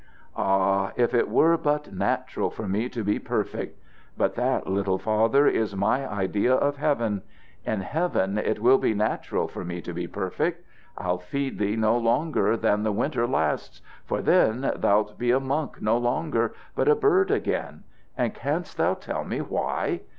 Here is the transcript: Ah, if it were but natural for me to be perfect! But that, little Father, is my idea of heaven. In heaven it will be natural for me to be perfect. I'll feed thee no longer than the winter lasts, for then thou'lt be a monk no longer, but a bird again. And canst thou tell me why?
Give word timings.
Ah, 0.35 0.93
if 0.95 1.13
it 1.13 1.29
were 1.29 1.55
but 1.57 1.93
natural 1.93 2.49
for 2.49 2.67
me 2.67 2.89
to 2.89 3.03
be 3.03 3.19
perfect! 3.19 3.79
But 4.17 4.33
that, 4.33 4.65
little 4.65 4.97
Father, 4.97 5.45
is 5.47 5.75
my 5.75 6.11
idea 6.11 6.55
of 6.55 6.77
heaven. 6.77 7.21
In 7.67 7.81
heaven 7.81 8.39
it 8.39 8.57
will 8.59 8.79
be 8.79 8.95
natural 8.95 9.47
for 9.47 9.63
me 9.63 9.79
to 9.81 9.93
be 9.93 10.07
perfect. 10.07 10.65
I'll 10.97 11.19
feed 11.19 11.59
thee 11.59 11.75
no 11.75 11.95
longer 11.99 12.57
than 12.57 12.81
the 12.81 12.91
winter 12.91 13.27
lasts, 13.27 13.83
for 14.03 14.23
then 14.23 14.71
thou'lt 14.75 15.19
be 15.19 15.29
a 15.29 15.39
monk 15.39 15.79
no 15.83 15.99
longer, 15.99 16.55
but 16.75 16.87
a 16.89 16.95
bird 16.95 17.29
again. 17.29 17.83
And 18.17 18.33
canst 18.33 18.77
thou 18.77 18.95
tell 18.95 19.23
me 19.23 19.39
why? 19.41 20.01